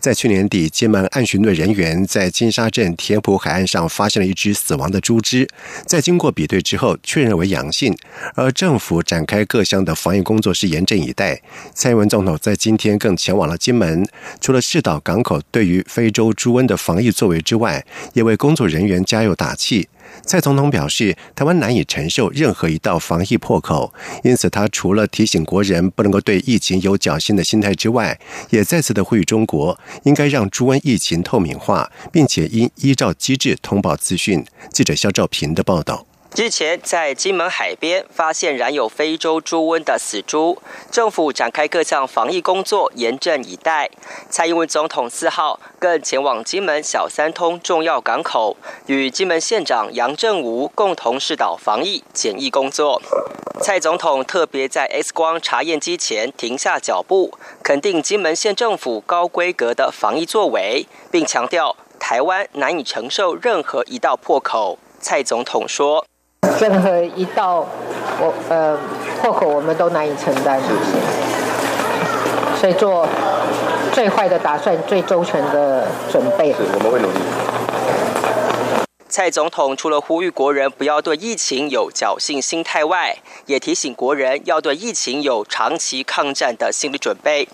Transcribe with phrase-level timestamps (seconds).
[0.00, 5.48] 在去年底，金门岸巡队人员在金沙镇田埔海岸上发现了一只死亡的猪只，
[5.86, 7.96] 在经过比对之后，确认为阳性。
[8.34, 11.40] 而政府展开各项的防疫工作是严阵以待。
[11.74, 14.06] 蔡英文总统在今天更前往了金门，
[14.40, 17.84] 除了视岛港口对于非洲猪瘟的防疫作为之外，
[18.14, 19.88] 也为工作人员加油打气。
[20.24, 23.92] 蔡总统表示，台湾难以承受任何一道防疫破口，
[24.24, 28.18] 因此他除了提醒国人不能够对疫情有侥幸的心态之外，
[28.50, 34.44] 也再次的呼吁中国应该让猪瘟疫情透明化，并且应依照机制通报资讯。
[34.72, 36.06] 记者肖兆平的报道。
[36.34, 43.88] 日前，在金门海边发现染有非洲猪瘟的死猪，政府展开各项防疫工作，严阵以待。
[44.28, 48.56] 蔡英文总统四号更前往金门小三通重要港口，
[48.86, 53.00] 与金门县长杨正武共同视导防疫检疫工作。
[53.62, 64.78] 蔡总统特别在 X 光查验机前停下脚步，肯定金门县政府高规格的防疫作为，并强调台湾难以承受任何一道破口。
[65.00, 66.04] 蔡总统说。
[66.60, 67.66] 任何一道
[68.20, 68.78] 我呃
[69.20, 70.60] 破口，我们都难以承担，
[72.60, 73.06] 所以做
[73.92, 76.52] 最坏的打算，最周全的准备。
[76.52, 77.18] 是我们会努力。
[79.08, 83.16] 蔡总统除了呼吁国人不要对疫情有侥幸心态外，
[83.46, 87.48] 也提醒国人要对疫情有长期抗战的心理准备。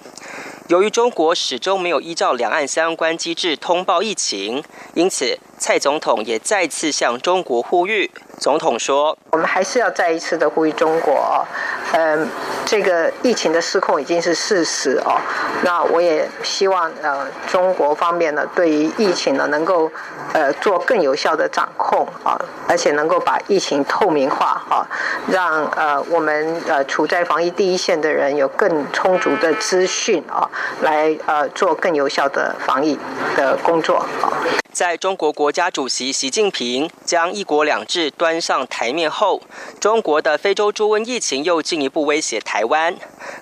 [0.68, 8.10] 由于中国始终没有依照两岸相关机制通报疫情，因此蔡总统也再次向中国呼吁。
[8.42, 11.46] 总统说：“我们还是要再一次的呼吁中国，哦
[11.92, 12.28] 嗯，
[12.66, 15.16] 这个疫情的失控已经是事实哦。
[15.62, 19.88] 那我也希望呃，中国方面呢，对于疫情呢，能够
[20.32, 22.36] 呃做更有效的掌控啊，
[22.66, 24.84] 而且能够把疫情透明化啊，
[25.30, 30.50] 让呃我们呃处在防疫第一线的人有更充足的资讯啊，
[30.80, 32.98] 来呃做更有效的防疫
[33.36, 34.34] 的工作啊。”
[34.72, 39.40] 在中国国家主席习近平将“一国两制”端上台面后，
[39.80, 42.94] 中国的非洲猪瘟疫情又进一步威胁台湾。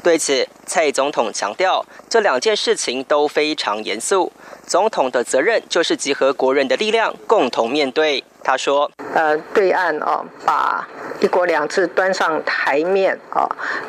[0.02, 4.32] 对此，蔡总统强调，这两件事情都非常严肃，
[4.66, 8.24] 总统的责任就是集合国人的力量，共同面对。
[8.42, 10.88] 他说：“呃，对岸哦，把
[11.20, 13.44] ‘一国两制’端上台面啊，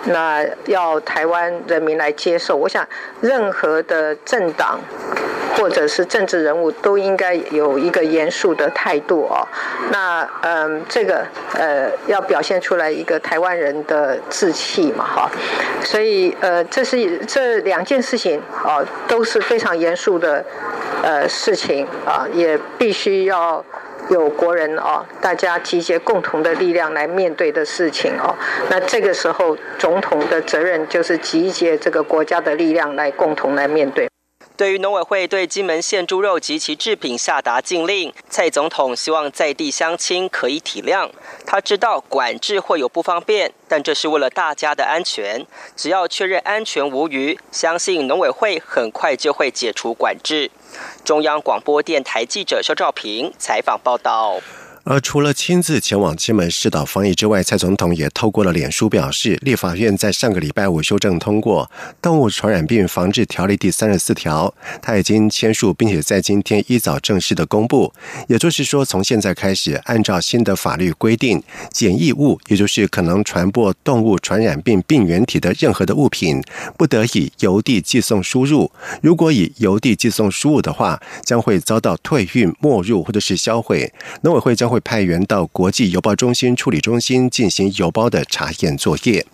[0.06, 2.58] 那要台湾人民来接受。
[2.58, 2.86] 我想，
[3.22, 4.80] 任何的政党。”
[5.56, 9.48] 或者是政治人物都应该有一个严肃的态度哦。
[9.92, 15.30] 那嗯，这个呃要表现出来一个台湾人的志气嘛哈。
[15.84, 20.44] 所以呃，这是这两件事情啊都是非常严肃的
[21.04, 23.64] 呃事情啊，也必须要
[24.10, 28.36] 有国人哦，大家集结共同的力量来面对的事情哦。
[28.70, 34.11] 那这个时候，总统的责任就是集结这个国家的力量来共同来面对。
[34.58, 41.10] 对于农委会对金门县猪肉及其制品下达禁令，蔡总统希望在地乡亲可以体谅。
[41.46, 45.46] 他知道管制会有不方便，但这是为了大家的安全。
[45.76, 50.52] 只要确认安全无虞，相信农委会很快就会解除管制。
[51.04, 54.40] 中央广播电台记者肖兆平采访报道。
[54.84, 61.70] 而除了亲自前往金门市岛防疫之外，蔡总统也透过了脸书表示，立法院在上个礼拜五修正通过
[62.02, 67.94] 《动物传染病防治条例》第三十四条，他已经签署，并且在今天一早正式的公布。
[68.28, 76.42] 也就是说，从现在开始，按照新的法律规定，检疫物，也就是可能传播动物传染病病原体的任何的物品，
[76.76, 78.72] 不得以邮递寄送输入。
[79.04, 83.94] 如果以邮递寄送输入的话，将会遭到退运、没入或者是销毁。
[84.22, 89.26] 农委会将会派员到国际邮报中心处理中心进行邮包的查验作业。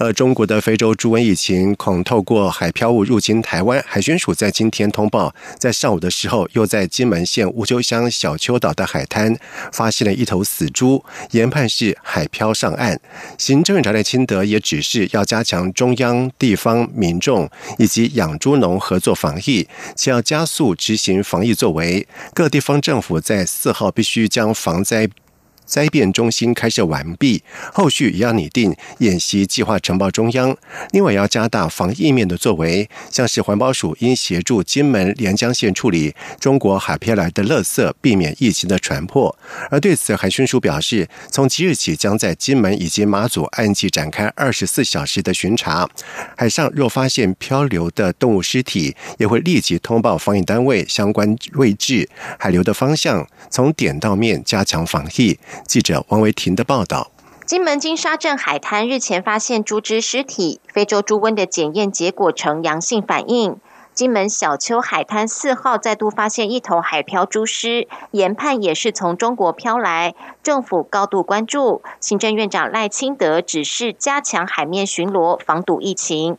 [0.00, 9.36] 而中国的非洲猪瘟疫情恐透过海漂物入侵台湾，海巡署在今天通报，在上午的时候，又在金门县乌丘乡小丘岛的海滩
[9.70, 12.98] 发现了一头死猪，研判是海漂上岸。
[13.36, 22.08] 行政院长赖清德也指示要加强中央、地方民众以及养猪农合作防疫，且要加速执行防疫作为。
[22.32, 25.10] 各地方政府在四号必须将防灾。
[25.70, 27.40] 灾变中心开设完毕，
[27.72, 30.54] 后续也要拟定演习计划呈报中央。
[30.90, 39.38] 另外，要加大防疫面的作为，像是环保署应协助金门连江县处理中国海漂来的垃圾，避免疫情的传播。
[39.70, 45.88] 而对此，海巡署表示，从即日起将在金门以及马祖岸际展开二十四小时的巡查，
[46.36, 52.08] 海上若发现漂流的动物尸体，也会立即通报防疫单位相关位置、
[52.40, 55.38] 海流的方向，从点到面加强防疫。
[55.66, 57.10] 记者王维婷的报道。
[57.46, 63.56] 金门金沙镇海滩日前发现猪只尸体，非洲猪瘟的检验结果呈阳性反应。
[63.92, 70.14] 金门小丘海滩四号再度发现一头海漂猪尸，研判也是从中国漂来，
[70.44, 71.82] 政府高度关注。
[71.98, 76.38] 行政院长赖清德指示加强海面巡逻，防堵疫情。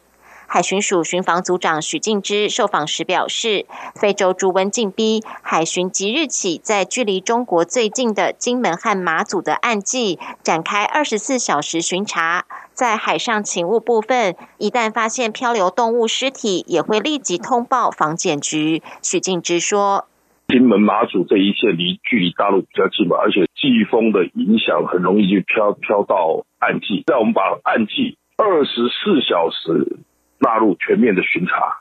[0.54, 3.66] 海巡署巡防组长许敬之受访时表示，
[3.96, 12.44] 非洲猪瘟进逼，海巡即日起在距离中国最近的金门和马祖的岸际展开二十四小时巡查。
[12.74, 18.84] 在海上勤务部分，一旦发现漂流动物尸体，也会立即通报防检局。
[19.02, 20.10] 许敬之说
[20.52, 27.06] ：“金门、马祖这一线离距离大陆比较近嘛，而且季风的影响很容易就飘飘到岸际。
[27.08, 29.96] 在我们把岸际二十四小时。”
[30.42, 31.78] 纳入全面的巡查，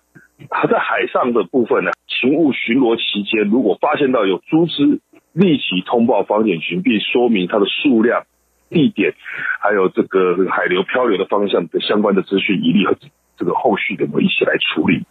[0.51, 5.01] 他在海上的部分呢，勤务巡逻期间，如果发现到有猪只，
[5.33, 8.25] 立即通报防检群，并说明它的数量、
[8.69, 9.15] 地点，
[9.61, 12.95] 还有这个海流漂流的方向的相关的资讯，一律和
[13.39, 15.05] 这个后续的我们一起来处理。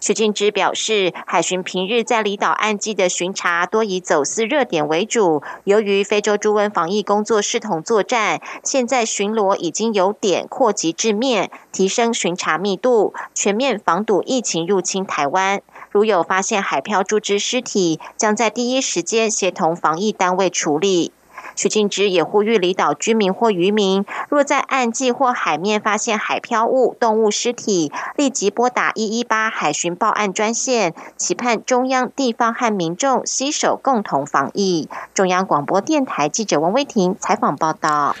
[0.00, 5.42] 许敬之表示，海巡平日在离岛岸基的巡查多以走私热点为主。
[5.64, 15.62] 由于非洲猪瘟防疫工作视同作战，现在巡逻已经由点扩及至面，提升巡查密度，全面防堵疫情入侵台湾。
[15.90, 21.12] 如有发现海漂猪只尸体，将在第一时间协同防疫单位处理。
[21.54, 34.88] 许敬之也呼吁离岛居民或渔民，若在岸际或海面发现海漂物、动物尸体，立即拨打一一八海巡报案专线，期盼中央、地方和民众携手共同防疫。
[35.14, 38.16] 中央广播电台记者王威婷采访报道。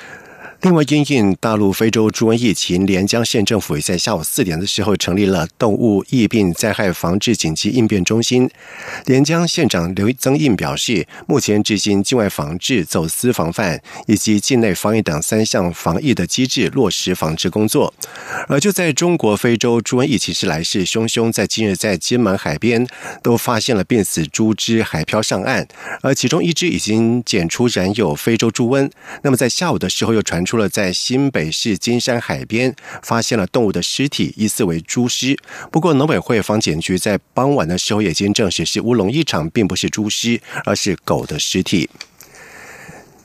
[0.62, 8.48] 另外，因应大陆非洲猪瘟疫情，连江县政府也在下午四点的时候成立了动物疫病灾害防治紧急应变中心。
[9.06, 17.92] 连江县长刘增印表示，目前执行境外防治、走私防范以及境内防疫等三项防疫的机制落实防治工作。
[18.46, 22.86] 而就在中国非洲猪瘟疫情是来势汹汹，在今日在金门海边
[23.20, 25.66] 都发现了病死猪只海漂上岸，
[26.02, 28.88] 而其中一只已经检出染有非洲猪瘟。
[29.22, 30.51] 那么在下午的时候又传出。
[30.52, 35.34] 除了在新北市金山海边发现了动物的尸体，疑似为猪尸。
[35.70, 41.88] 不过农委会防检局在傍晚的时候已经证实是乌龙一场，并不是猪尸，而是狗的尸体。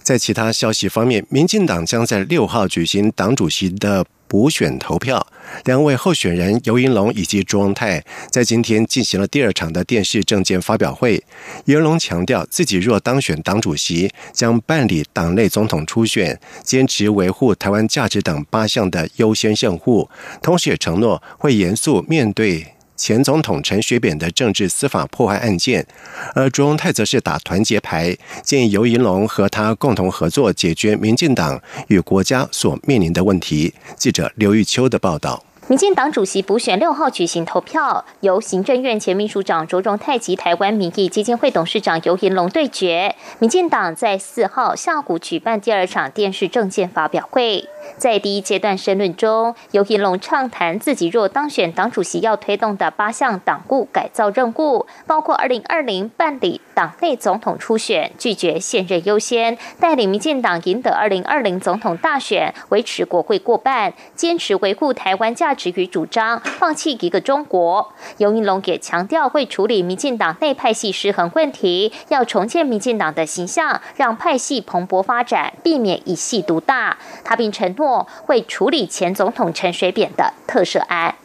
[0.07, 4.05] 在其他消息方面，民进党将在六号举行党主席的。
[4.29, 5.25] 补选投票，
[5.63, 11.23] 两位候选人尤银龙以及朱荣泰在今天进行了第二场的电视政见发表会。
[11.63, 20.09] 尤银龙强调，自己若当选党主席，将办理党内总统初选，坚持维护台湾价值等八项的优先任务，
[20.41, 22.73] 同时也承诺会严肃面对。
[22.97, 25.85] 前总统陈水扁的政治司法破坏案件，
[26.33, 33.73] 而朱荣泰则是打团结牌，建议尤银龙和他共同合作，解决民进党与国家所面临的问题。
[33.95, 35.46] 记者刘玉秋的报道。
[35.69, 43.13] 民进党主席补选六号举行投票，由行政院前秘书长卓荣泰及台湾民意基金会董事长尤银龙对决。
[43.39, 47.67] 民进党在四号下午举办第二场电视政见发表会。
[47.97, 67.91] 在第一阶段申论中，尤银龙畅谈自己若当选党主席要推动的八项党务改造任务，包括二零二零办理党内总统初选，拒绝现任优先，带领民进党赢得二零二零总统大选，维持国会过半，坚持维护台湾价值与主张，放弃一个中国。
[68.17, 76.97] 尤银龙也强调会处理民进党内派系失衡问题，要重建民进党的形象，让派系蓬勃发展，避免一系独大。
[77.25, 78.07] 他并承诺。
[78.27, 81.15] 会处理前总统陈水扁的特赦案。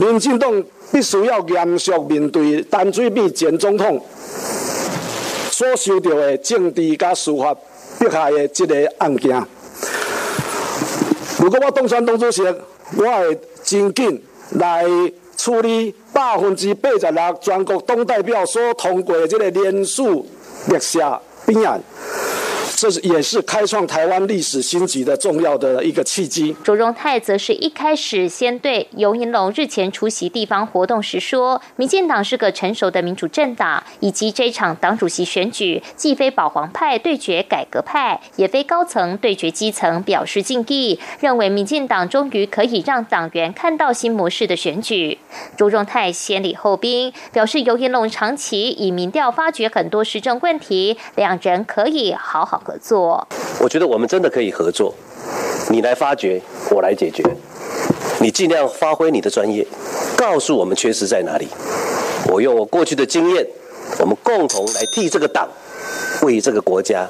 [0.00, 4.02] 民进党必须要严肃面对陈水扁前总统
[5.50, 7.54] 所受到的政治加司法
[7.98, 9.40] 迫害的这个案件。
[11.38, 12.42] 如果我当选党主席，
[12.94, 14.86] 我会真紧来
[15.36, 20.24] 处理百分之八十六全国党代表所通过的这个连署
[20.68, 21.80] 列下兵案。
[22.76, 26.54] 这也是开创台湾历史新局的重要的一个契机。
[26.62, 45.16] 卓荣泰则是一开始先对尤银龙日前出席地方活动时说，民进党是个成熟的民主政党，以及这场党主席选举既非保皇派对决改革派，也非高层对决基层，表示敬意，认为民进党终于可以让党员看到新模式的选举。
[45.56, 52.62] 卓荣泰先礼后兵，表示尤银龙长期以民调发掘很多时政问题，两人可以好好。
[52.66, 53.24] 合作，
[53.60, 54.92] 我觉得我们真的可以合作。
[55.70, 57.22] 你来发掘，我来解决。
[58.18, 59.64] 你尽量发挥你的专业，
[60.16, 61.46] 告诉我们缺失在哪里。
[62.26, 63.46] 我用我过去的经验，
[64.00, 65.48] 我们共同来替这个党，
[66.22, 67.08] 为这个国家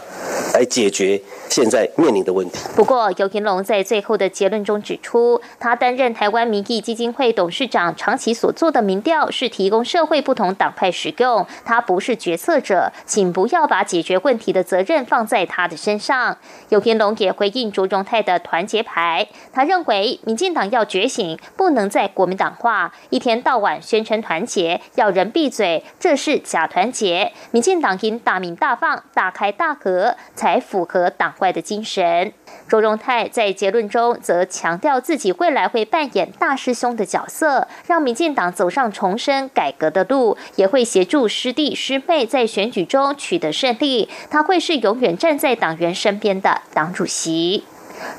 [0.57, 1.21] 来解决。
[1.49, 2.59] 现在面临的问题。
[2.75, 16.37] 不过，尤廷龙在最后的结论中指出，他担任台湾民意基金会董事长，长期所做的民调是提供社会不同党派使用，他不是决策者，请不要把解决问题的责任放在他的身上。
[16.71, 27.33] 尤廷龙也回应朱荣泰的团结牌，他认为民进党要觉醒，不能再国民党化，一天到晚宣称团结，要人闭嘴，这是假团结。
[27.53, 31.35] 民进党应大明大放，大开大合，才符合党。
[31.41, 32.33] 外的精神，
[32.69, 44.09] 周荣泰在结论中则强调自己未来会扮演大师兄的角色，让民进党走上重生改革的路，也会协助师弟师妹在选举中取得胜利。
[44.31, 47.65] 他会是永远站在党员身边的党主席。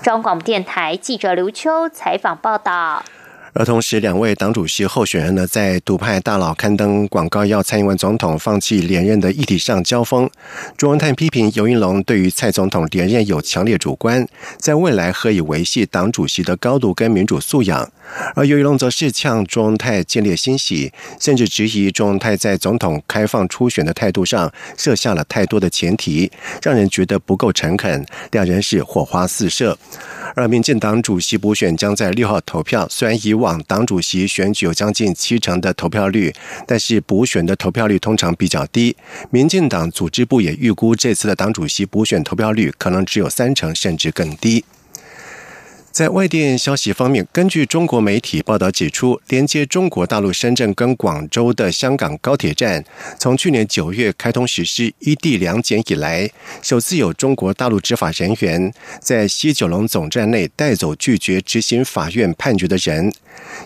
[0.04, 3.04] 中广电台记者刘秋采访报道。
[3.60, 10.30] 而同时，两位党主席候选人呢，在独派大佬刊登广告要蔡英文总统放弃连任的议题上交锋。
[10.78, 14.28] 朱文泰批评尤应龙对于蔡总统连任有强烈主观，
[14.60, 17.92] 在未来何以维系党主席的高度跟民主素养？
[18.36, 28.06] 而尤英龙则是呛朱文泰建立欣喜，甚至质疑朱文泰在总统开放初选的态度上设下了太多的前提，让人觉得不够诚恳。
[28.32, 29.76] 两人是火花四射。
[30.36, 36.34] 而民进党主席补选将在六号投票，虽然以往党主席选举有将近七成的投票率，
[36.66, 38.96] 但是补选的投票率通常比较低。
[39.30, 44.66] 民进党组织部也预估这次的党主席补选投票率可能只有三成，甚至更低。
[45.90, 52.86] 在外电消息方面，根据中国媒体报道指出，连接中国大陆深圳跟广州的香港高铁站，
[53.18, 56.30] 从去年九月开通实施一地两检以来，
[56.62, 63.12] 首次有中国大陆执法人员在西九龙总站内带走拒绝执行法院判决的人。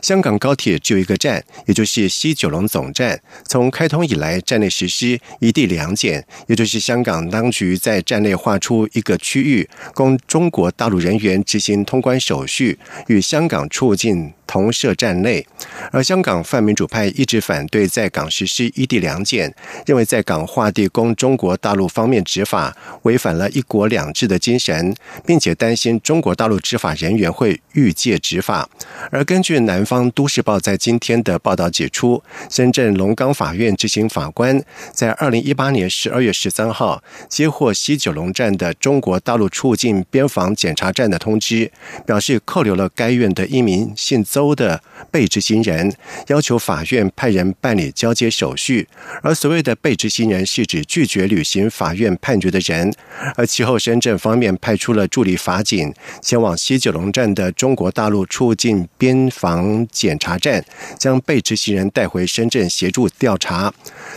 [0.01, 3.19] 香港高铁只有一个站，也就是西九龙总站。
[3.45, 14.33] 从开通以来，站内实施一地两检，也就是香港当局在站内划出一个区域，供中国大陆人员执行通关手续，与香港出境。
[14.51, 15.47] 同设站内，
[15.93, 19.55] 而香港泛民主派一直反对在港实施一地两检，
[19.85, 24.93] 认为在港划地供中国大陆方面执法，违反了一国两制的精神，
[25.25, 28.69] 并且担心中国大陆执法人员会越界执法。
[29.09, 41.71] 而根据南方都市报在今天的报道指出，深圳龙岗法院执行法官在二零一八年十二月十三号接获西九龙站的中国大陆出境边防检查站的通知，
[42.05, 44.40] 表示扣留了该院的一名姓邹。
[44.41, 44.81] 州的
[45.11, 45.93] 被执行人
[46.27, 48.87] 要求法院派人办理交接手续，
[49.21, 52.91] 而所谓的被执行人是指拒绝履行法院判决的人。
[53.35, 55.93] 而其后，深圳方面派出了助理法警
[56.23, 60.65] 前往西九龙站的中国大陆出境边防检查站，
[60.97, 63.71] 将被执行人带回深圳协助调查。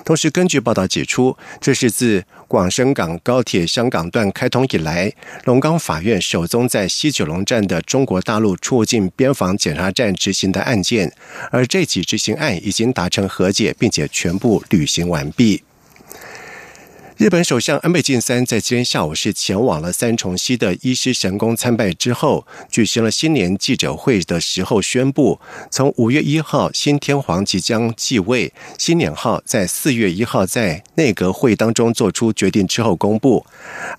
[0.07, 5.13] 同时，根据报道指出，这是自广深港高铁香港段开通以来，
[5.45, 11.13] 龙岗法院首宗在西九龙站的中国大陆出境边防检查站执行的案件，
[11.51, 15.63] 而这起执行案已经达成和解，并且全部履行完毕。
[17.17, 25.39] 日本首相安倍晋三在今天下午是前往了三重溪的医师神宫参拜之后，举行了新年记者会的时候宣布，
[25.71, 33.47] 从五月一号新天皇即将继位，新年号在四月一号在内阁会议当中做出决定之后公布。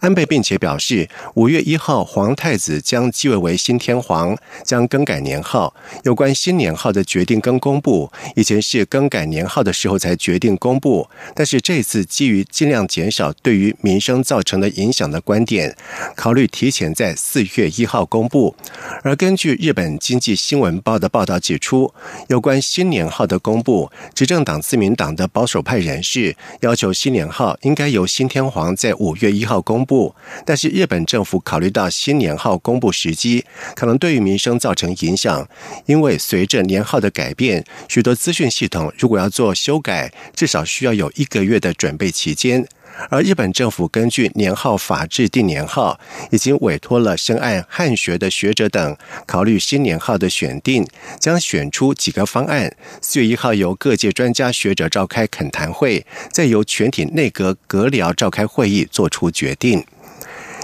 [0.01, 5.73] 安倍并且表示，五月一号皇太子将继位为新天皇，将更改年号。
[6.03, 13.04] 有关新年号的决定跟公布，以前是更改年号的时候才决定公布，但是这次基于尽量减。
[13.05, 15.77] 减少对于民生造成的影响的观点，
[16.15, 18.55] 考虑提前在四月一号公布。
[19.03, 21.93] 而根据日本经济新闻报的报道指出，
[22.29, 30.15] 有关新年号的公布，执政党自民党的保守派人士要求新年号应该由新天皇在五月一号公布。
[30.43, 33.45] 但是日本政府考虑到新年号公布时机
[33.75, 35.47] 可能对于民生造成影响，
[35.85, 42.67] 因为随着年号的改变，许多资讯系统如果要做修改，至少需要有一个月的准备期间。
[43.09, 45.99] 而日本政府根据年号法制定年号，
[46.31, 50.85] 已经委托了深谙汉学的学者等考虑新年号的选定，
[51.19, 52.75] 将选出几个方案。
[53.01, 59.85] 四月一号由各界专家学者召开恳谈会，再由全体内阁阁僚召开会议做出决定。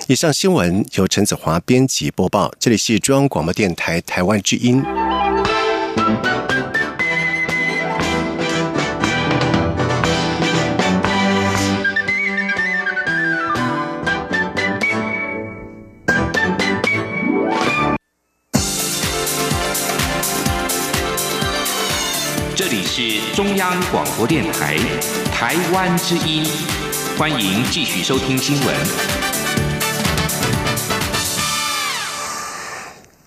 [0.07, 4.83] 以上新闻由陈子华编辑播报，这里是中央广播电台台湾之音。
[23.01, 24.77] 是中央广播电台
[25.33, 26.45] 台湾之音，
[27.17, 28.75] 欢迎继续收听新闻。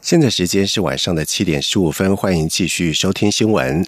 [0.00, 3.84] 现在时间是晚上的七点十五分，欢迎继续收听新闻。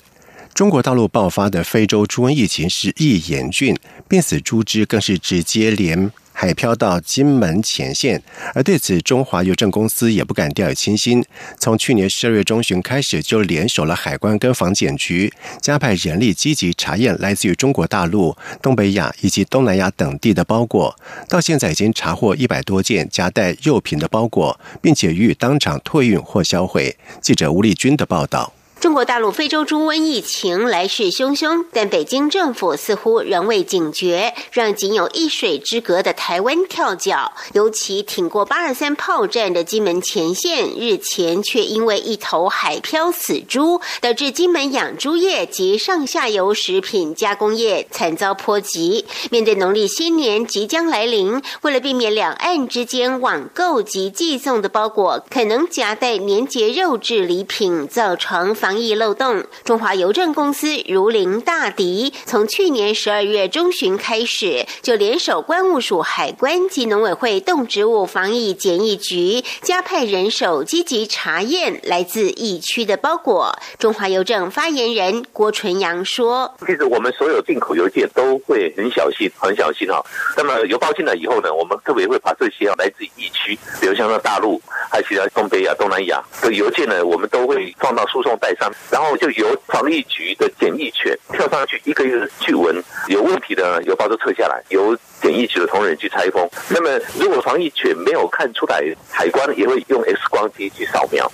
[0.53, 3.77] 中国大陆爆发的非洲猪瘟疫情日益严峻，
[4.09, 6.11] 病死猪只更是直接连。
[6.39, 8.23] 海漂到金门前线，
[8.55, 11.25] 而对此，中华邮政公司也不敢掉以轻心。
[11.59, 20.95] 从去年十二月中旬开始，就联手了海关跟防检局，加派人力积极查验来自于中国大陆、东北亚以及东南亚等地的包裹。
[21.27, 26.95] 到现在已经查获一百多件夹带肉品的包裹，并且予以当场退运或销毁。
[27.23, 28.53] 记者吴立军的报道。
[28.87, 37.33] 中国大陆非洲猪瘟疫情来势汹汹，但北京政府似乎仍未警觉，让仅有一水之隔的台湾跳脚。
[37.53, 49.05] 尤其挺过八二三炮战的金门前线，日前却因为一头海漂死猪，导致金门养猪业及上下游食品加工业惨遭波及。
[49.33, 58.55] 面对农历新年即将来临，为了避免两岸之间网购及寄送的包裹可能夹带年节肉质礼品，造成。
[58.55, 73.57] 防疫漏洞，中华邮政公司如临大敌，从去年十二月中旬开始，就联手关务署、海关及农委会动植物防疫检疫局，加派人手积极查验来自疫区的包裹。
[73.79, 80.05] 中华邮政发言人郭纯阳说：“其实我们所有进口邮件都会很小心、很小心哈。
[80.37, 96.49] 那么邮包进来以后呢，我们特别会把这些啊来自疫区，比如像那大陆，还有其他东北亚、东南亚的邮件呢，我们都会放到输送带。”上，然后就由防疫局的检疫犬跳上去，一个一个去闻，有问题的邮包都撤下来，由检疫局的同仁去拆封。
[96.69, 101.31] 那么，如果防疫犬没有看出来，海关也会用 X 光机去扫描，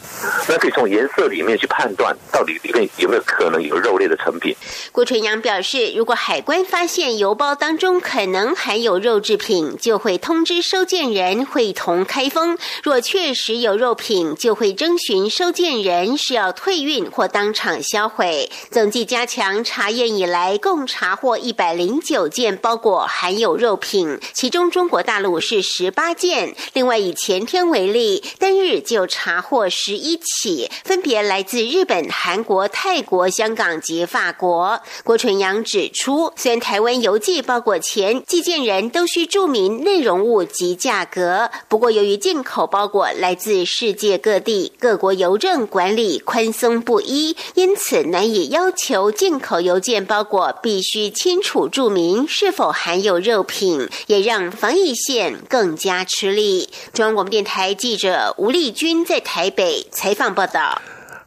[0.48, 4.54] 那可以从颜色里面去判断到底里面有没有可能有肉类的成品。
[4.92, 12.56] 郭纯阳表示，如果海关发现邮包当中可能含有肉制品，就会通知收件人会同开封。
[12.82, 18.50] 若确实有肉品，就会征询收件人是要退运或当场销毁。
[18.70, 23.78] 总计加强查验以来，共查获一百零九件包裹含有肉。
[23.82, 26.54] 品，其中中国大陆是十八件。
[26.72, 34.80] 另外以前天为例，单日就查获十一起，分别来自日本、韩国、泰国、香港及法国。
[35.02, 53.88] 郭纯阳指出，虽然台湾邮寄包裹前寄件人都需注明内容物及价格，不过由于进口包裹来自世界各地，各国邮政管理宽松不一，因此难以要求进口邮件包裹必须清楚注明是否含有肉品。
[54.06, 56.68] 也让防疫线更加吃力。
[56.92, 60.80] 中央广播电台记者吴丽君在台北采访报道。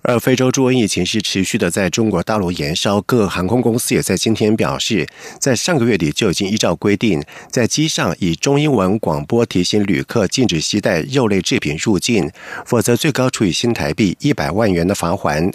[0.07, 5.07] 而非洲猪瘟疫情是持续的在中国大陆延烧，各航空公司也在今天表示，
[5.39, 12.29] 在上个月底就已经依照规定，在机上以中英文广播提醒旅客禁止携带肉类制品入境，
[12.65, 15.51] 否则最高处以新台币一百万元的罚款。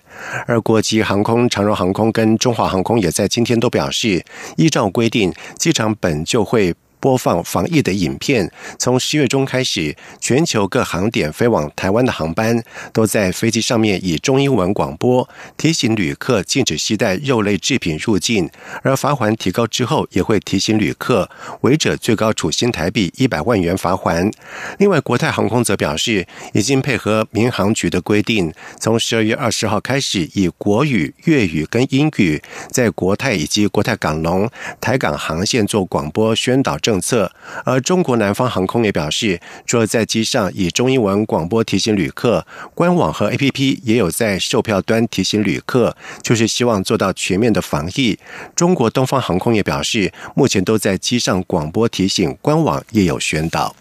[0.46, 4.24] 而国际航空、长荣航空跟中华航空也在今天都表示，
[4.56, 6.74] 依照规定，机场本就会。
[7.00, 8.50] 播放防疫的影片。
[8.78, 18.50] 从十月中开始，全球各航点飞往台湾的航班都在飞机上面以中英文广播提醒旅客禁止携带肉类制品入境。
[18.82, 21.28] 而罚款提高之后，也会提醒旅客
[21.62, 24.30] 违者最高处新台币一百万元罚款。
[24.78, 36.76] 另外，国泰航空则表示，已经配合民航局的规定，从十二月二十号开始，以国语、粤语跟英语在国泰以及国泰港龙、台港航线做广播宣导。
[36.90, 37.30] 政策，
[37.64, 48.18] 而中国南方航空也表示，除了在机上以中英文广播提醒旅客，官网和 APP 也有在售票端提醒旅客，就是希望做到全面的防疫。
[48.56, 53.76] 中国东方航空也表示，目前都在机上广播提醒，官网也有宣导。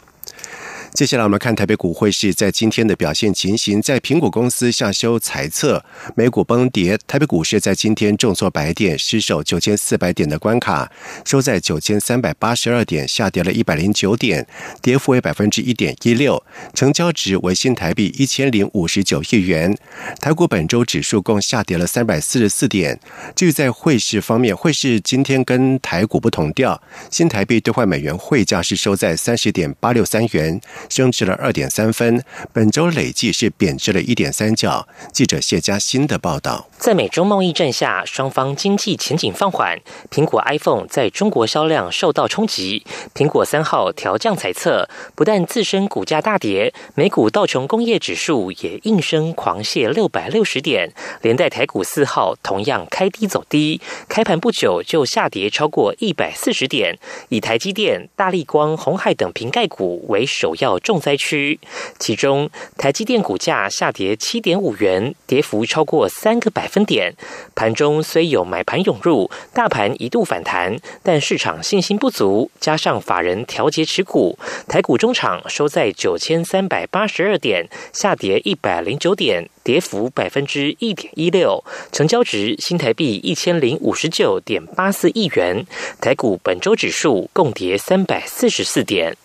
[0.94, 5.84] 接下来我们看台北股汇市在今天的表现情形，在苹果公司下修财测，
[6.16, 10.92] 美股崩跌，台北股市在今天重挫百点，失守九千四百点的关卡，
[11.24, 14.46] 收在九千三百八十二点，下跌了一百零九点，
[14.82, 19.78] 跌幅为百分之一点一六，成交值为新台币一千零五十九亿元。
[20.20, 23.00] 台股本周指数共下跌了三百四十四点。
[23.36, 30.60] 至于在汇市方面，汇市今天跟台股不同调，新台币兑换美元汇价是收在三十点八六三元。
[30.88, 34.88] 升值了二点三分，本周累计是贬值了一点三角。
[35.12, 36.68] 记者谢佳欣的报道。
[36.78, 42.86] 在美中贸易战下，双方经济前景放缓，苹果 iPhone 在中国销量受到冲击。
[43.14, 61.60] 苹果三号调降财测，不但自身股价大跌，美股道琼工业指数也应声狂泻六百六十点，连带台股四号同样开低走低，开盘不久就下跌超过一百四十点，以台积电、大立光、红海等瓶盖股为首要重灾区。
[61.98, 66.70] 其中，台积电股价下跌七点五元，跌幅超过三个百。
[66.70, 67.16] 分点
[67.56, 85.66] 盘中虽有买盘涌入，大盘一度反弹，但市场信心不足，加上法人调节持股，台股中场收在九千三百八十二点，下跌一百零九点，跌幅百分之一点一六，成交值新台币一千零五十九点八四亿元，
[86.00, 89.18] 台股本周指数共跌三百四十四点。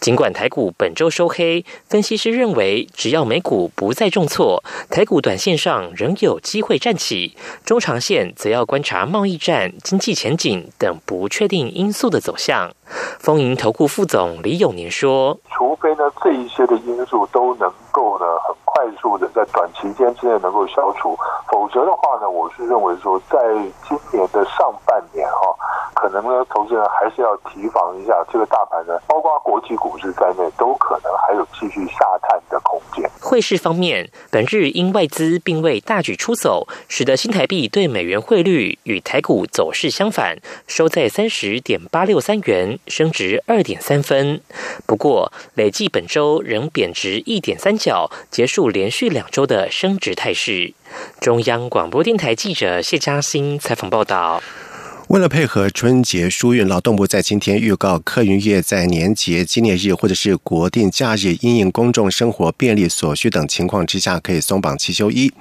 [0.00, 7.36] 尽管台股本周收黑，分析师认为，只要美股不再重挫，台股短线上仍有机会站起。
[7.64, 12.70] 中长线则要观察贸易战、经济前景等不确定因素的走向。
[13.18, 21.16] 丰盈投顾副总李永年说：“除非呢这一些的因素都能够呢很快速的在短期间之内能够消除，
[21.50, 23.38] 否则的话呢，我是认为说在
[23.88, 25.48] 今年的上半年哈，
[25.94, 40.36] 可能呢投资人还是要提防一下这个大盘呢，包括国际股市在内，都可能还有继续下探的空间。”汇市方面，本日因外资并未大举出走，使得新台币对美元汇率与台股走势相反，
[40.66, 42.78] 收在三十点八六三元。
[42.86, 44.40] 升值二点三分，
[44.86, 50.74] 不过累计本周仍贬值一点三角，结束连续两周的升值态势。
[51.20, 54.42] 中央广播电台记者谢嘉欣采访报道。
[55.08, 65.32] 为了配合春节疏运，劳动部在今天预告，客运业在年节纪念日或者是国定假日，因应公众生活便利所需等情况之下，可以松绑七休一。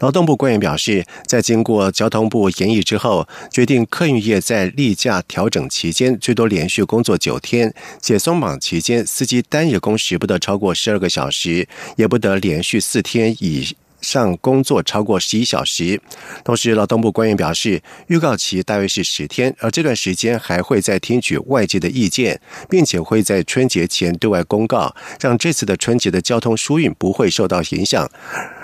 [0.00, 13.76] 劳动部官员表示，在经过交通部研议之后，决定客运业在例假调整期间，最多连续工作九天，且松绑期间，司机单日工时不得超过十二个小时，也不得连续四天以。
[14.02, 15.98] 上工作超过十一小时。
[16.44, 22.38] 同时，劳动部官员表示，预告期大约是十天，而这段时间还会再听取外界的意见，
[22.68, 28.10] 并且会在春节前对外公告，让这次的春节的交通疏运不会受到影响。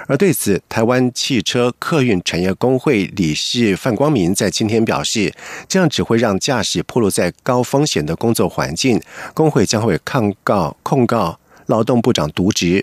[0.09, 5.33] 而对此，台湾汽车客运产业工会理事范光明在今天表示，
[5.69, 9.01] 这样只会让驾驶暴露在高风险的工作环境，
[9.35, 11.39] 工会将会抗告控告。
[11.67, 12.83] 劳动部长渎职，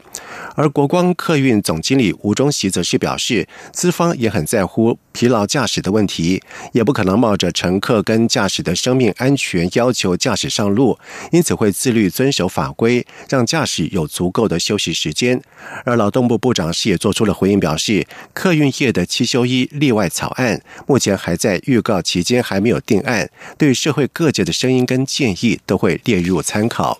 [0.55, 10.97] 而国光客运总经理吴忠喜则是表示，资方也很在乎疲劳驾驶的问题，也不可能冒着乘客跟驾驶的生命安全要求驾驶上路，
[11.31, 15.41] 因此会自律遵守法规，让驾驶有足够的休息时间。
[15.83, 26.99] 而劳动部部长是也做出了回应，表示客运业的七休一例外草案目前还在预告期间，还没有定案，对社会各界的声音跟建议都会列入参考。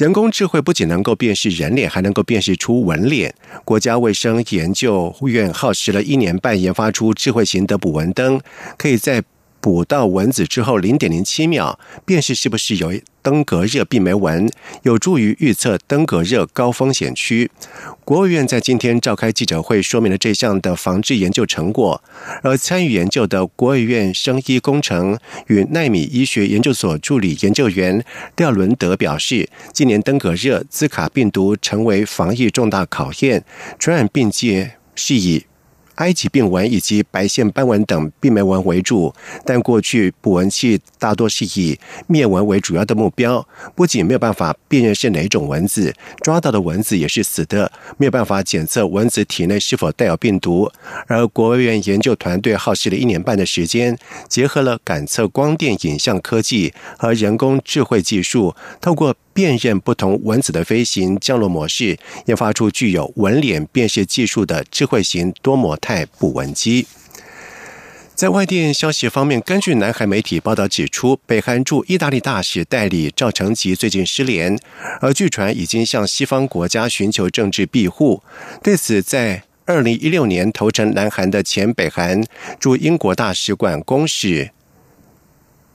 [0.00, 3.34] 人工智慧不仅能够辨识人脸，还能够辨识出纹脸。
[3.66, 8.40] 国家卫生研究院耗时了一年半研发出智慧型的捕蚊灯，
[8.78, 9.22] 可以在。
[9.60, 12.92] 捕到蚊子之后，零点零七秒辨识是不是有
[13.22, 14.50] 登革热病媒蚊，
[14.82, 17.50] 有助于预测登革热高风险区。
[18.04, 22.02] 国务院在今天召开记者会，说明了这项的防治研究成果。
[22.42, 25.18] 而参与研究的国务院生医工程
[25.48, 28.02] 与奈米医学研究所助理研究员
[28.36, 33.44] 廖伦德表示，今年登革热、兹卡病毒成为防疫重大考验，
[33.78, 35.44] 传染病界是以。
[36.00, 50.72] 埃及病蚊以及白线斑蚊等病媒蚊为主，但过去捕蚊器大多是以灭蚊为主要的目标，不仅没有办法辨认是哪种蚊子，抓到的蚊子也是死的，没有办法检测蚊子体内是否带有病毒。
[51.06, 59.14] 而国务院研究团队耗时了一年半的时间，结合了感测光电影像科技和人工智慧技术，透过。
[59.40, 66.86] 辨认不同蚊子的飞行降落模式，研发出具有纹脸辨识技术的智慧型多模态捕蚊机。
[68.14, 74.58] 在外电消息方面，根据南韩媒体报道指出，北韩驻意大利大使代理赵成吉最近失联，
[75.00, 78.22] 而据传已经向西方国家寻求政治庇护。
[78.62, 82.22] 对此，在二零一六年投诚南韩的前北韩
[82.58, 84.50] 驻英国大使馆公使。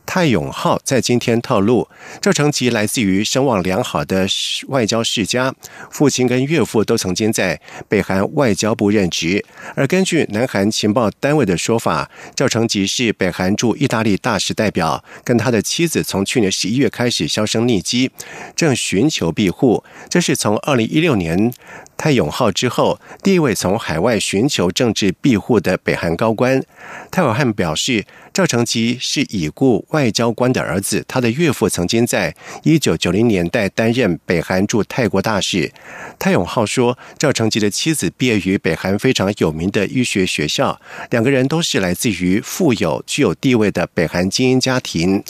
[0.05, 1.89] 泰永浩在今天透露，
[2.21, 4.27] 赵成吉来自于声望良好的
[4.67, 5.53] 外交世家，
[5.89, 9.43] 父亲跟岳父都曾经在北韩外交部任职。
[9.75, 18.11] 而根据南韩情报单位的说法，赵成吉是北韩驻意大利大使代表，跟他的妻子从去年十一月开始销声匿迹，
[18.55, 19.83] 正寻求庇护。
[20.09, 21.51] 这是从二零一六年。
[21.97, 26.61] 泰永浩之后，第一位从海外寻求政治庇护的北韩高官。
[27.09, 35.71] 泰永汉表示，赵成吉是已故外交官的儿子，他的岳父曾经在一九九零年代担任北韩驻泰国大使。
[36.19, 40.77] 泰永浩说，赵成吉的妻子毕业于北韩非常有名的医学学校，
[41.11, 45.23] 两个人都是来自于富有、具有地位的北韩精英家庭。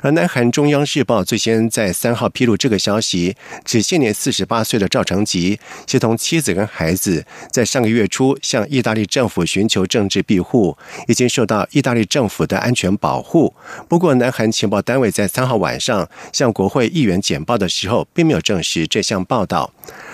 [0.00, 6.16] 而南韩中央日报最先在三号披露这个消息，指现年四十八岁的赵成吉协同。
[6.16, 13.54] 妻子跟孩子在上个月初向意大利政府寻求政治庇护，已经受到意大利政府的安全保护。
[13.88, 19.72] 不过，南韩情报单位在三号晚上向国会议员简报的时候，并没有证实这项报道。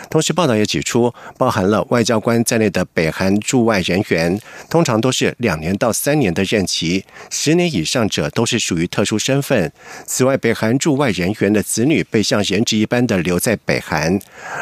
[0.09, 9.73] 同时，报道也指出，包含了外交官在内的北韩驻外人员，通常都是两年到三年的任期，十年以上者都是属于特殊身份。
[10.07, 14.19] 此外，北韩驻外人员的子女被像人质一般的留在北韩，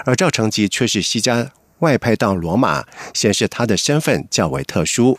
[0.07, 5.19] 而赵成吉却是西家外派到罗马，显示他的身份较为特殊。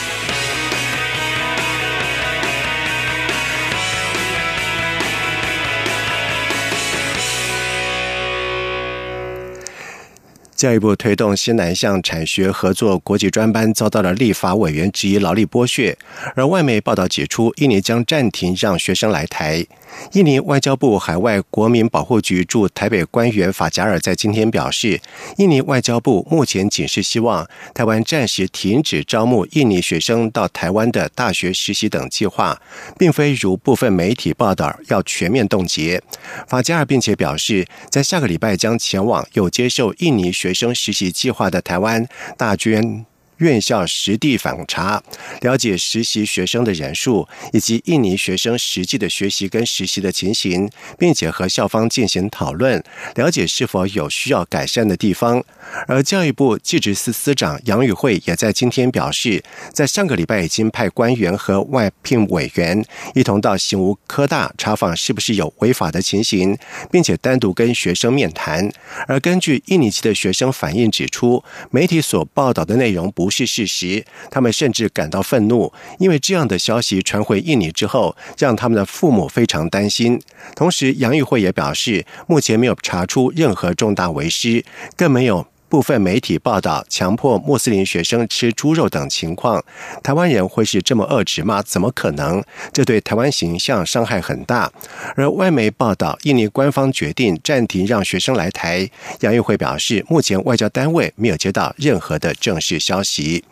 [10.61, 15.97] 教育部推动新南向产学合作国际专班遭到了立法委员质疑劳力剥削，
[16.35, 19.65] 而外媒报道指出，印尼将暂停让学生来台。
[20.13, 25.01] 印尼外交部海外国民保护局驻台北官员法加尔在今天表示，
[25.37, 32.61] 印尼外交部目前仅是希望台湾暂时停止招募印尼学生到台湾的大学实习等计划，
[32.99, 36.01] 并非如部分媒体报道要全面冻结。
[36.47, 42.05] 法加尔并且表示，在下个礼拜将前往有接受印尼学学生实习计划的台湾
[42.37, 43.05] 大捐。
[43.41, 45.01] 院校实地访查，
[45.41, 52.81] 了解实习学生的人数以及印尼学生实际的学习跟实习的情形，并且和校方进行讨论，
[53.15, 55.43] 了解是否有需要改善的地方。
[55.87, 66.55] 而教育部技职司司长杨宇慧也在今天表示，在上个礼拜已经派官员和外聘委员一同到刑无科大查访是不是有违法的情形，
[66.91, 68.71] 并且单独跟学生面谈。
[69.07, 73.30] 而根据印尼籍的学生反映指出，媒体所报道的内容不。
[73.31, 80.21] 是事实，他们甚至感到愤怒，因为这样的消息传回印尼之后，让他们的父母非常担心。
[80.55, 84.63] 同时，杨玉慧也表示，目前没有查出任何重大为失，
[84.97, 89.63] 更没有部分媒体报道强迫穆斯林学生吃猪肉等情况。
[90.03, 91.63] 台湾人会是这么恶质吗？
[91.65, 92.43] 怎么可能？
[92.73, 94.69] 这对台湾形象伤害很大。
[95.15, 98.89] 而外媒报道，印尼官方决定暂停让学生来台。
[99.21, 103.45] 杨玉慧表示，目前外交单位没有接到任何的正式消息。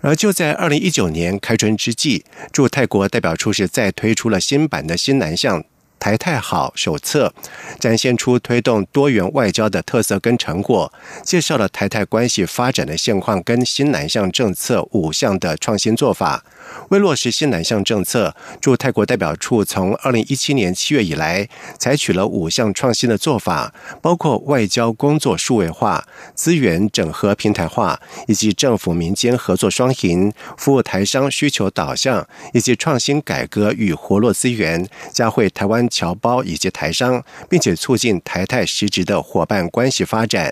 [0.00, 5.62] 而就在二零一九年开春之际，驻泰国代表处是再推出了新版的新南向。
[6.00, 7.32] 台泰好手册
[7.78, 10.90] 展现出推动多元外交的特色跟成果，
[11.22, 16.42] 介绍了台泰关系发展的现况跟新南向政策五项的创新做法。
[16.88, 35.89] 为落实新南向政策，驻泰国代表处从二零一七年七月以来，采取了五项创新的做法，包括外交工作数位化、资源整合平台化，以及政府民间合作双赢、服务台商需求导向，以及创新改革与活络资源，加惠台湾。
[35.90, 40.50] 侨胞以及台商，并且促进台泰实质的伙伴关系发展。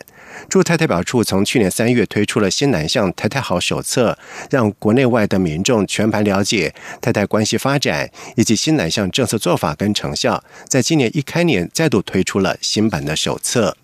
[0.50, 4.18] 驻台代表处从去年三月推出了新南向台泰好手册，
[4.50, 10.44] 让国内外的民众全盘了解台泰关系发展以及新南向政策做法跟成效。
[10.66, 13.76] 在今年一开年，再度推出了新版的手册。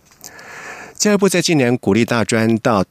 [0.99, 2.85] 教育部在今年鼓励大专到。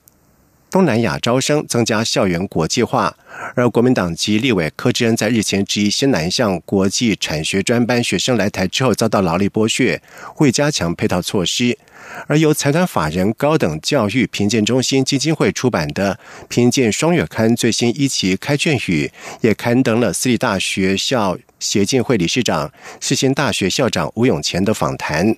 [0.74, 3.16] 东南亚招生增加校园国际化，
[3.54, 10.02] 而国民党籍立委柯志恩在日前质疑新南向国际产学专班学生来台之后遭到劳力剥削，
[10.34, 11.78] 会加强配套措施。
[12.26, 16.16] 而由财团法人高等教育评鉴中心基金会出版的
[16.48, 25.36] 《评鉴双月刊》最新一期开卷语，也刊登了私立大学校协进会理事长、世新大学校长吴永乾的访谈。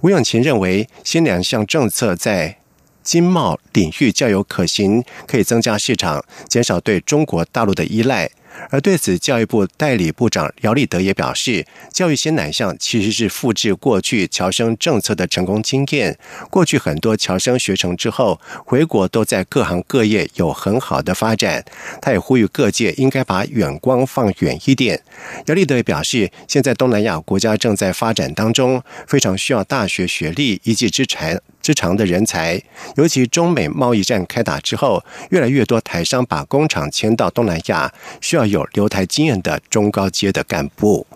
[0.00, 2.56] 吴永琴认为，新两项政策在
[3.02, 8.30] 经贸领域较有可行，可以增加市场，减少对中国大陆的依赖。
[8.68, 16.18] 而对此，教育部代理部长姚立德也表示，教育新南向其实是复制过去侨生政策的成功经验。
[16.50, 21.64] 过去很多侨生学成之后回国，都在各行各业有很好的发展。
[22.02, 25.02] 他也呼吁各界应该把眼光放远一点。
[25.46, 31.40] 姚立德也表示，现在东南亚国家正在发展当中，非常需要大学学历、一技之长。
[31.62, 32.60] 之长的人才，
[32.96, 41.06] 尤其中美贸易战开打之后，越来越多台商把工厂迁到东南亚，需要有留台经验的中高阶的干部。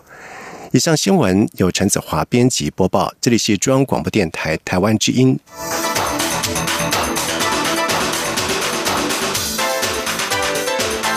[0.71, 5.39] 以上新闻由陈子华编辑播报，这里是中央广播电台台湾之音。